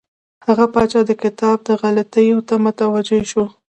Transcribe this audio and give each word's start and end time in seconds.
هغه 0.45 0.65
پاچا 0.73 1.01
د 1.09 1.11
کتاب 1.23 1.59
غلطیو 1.81 2.37
ته 2.47 2.53
متوجه 2.65 3.19
شو. 3.31 3.45